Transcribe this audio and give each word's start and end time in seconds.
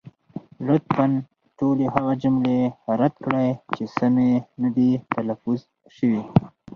لطفا 0.67 1.05
ټولې 1.57 1.85
هغه 1.95 2.13
جملې 2.23 2.59
رد 2.99 3.13
کړئ، 3.25 3.49
چې 3.73 3.83
سمې 3.97 4.31
نه 4.61 4.69
دي 4.75 4.91
تلفظ 5.13 5.59
شوې. 5.95 6.21